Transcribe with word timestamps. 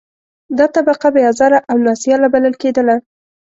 دا 0.57 0.65
طبقه 0.75 1.07
بې 1.13 1.21
آزاره 1.31 1.59
او 1.69 1.77
نا 1.85 1.93
سیاله 2.01 2.27
بلل 2.33 2.53
کېدله. 2.61 2.95